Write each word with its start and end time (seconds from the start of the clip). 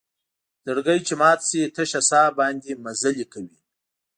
زړګۍ 0.65 0.99
چې 1.07 1.13
مات 1.21 1.39
شي 1.49 1.61
تشه 1.75 2.01
سا 2.09 2.21
باندې 2.39 2.79
مزلې 2.85 3.25
کوي 3.33 3.57